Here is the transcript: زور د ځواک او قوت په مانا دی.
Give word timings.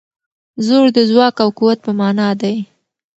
زور 0.65 0.87
د 0.97 0.99
ځواک 1.09 1.35
او 1.43 1.49
قوت 1.57 1.79
په 1.85 1.91
مانا 1.99 2.29
دی. 2.41 2.55